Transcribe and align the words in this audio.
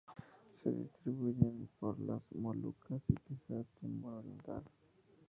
Se 0.55 0.71
distribuyen 0.73 1.69
por 1.79 1.99
las 1.99 2.23
Molucas 2.31 3.03
y 3.07 3.13
quizá 3.17 3.63
Timor 3.79 4.15
oriental. 4.15 4.63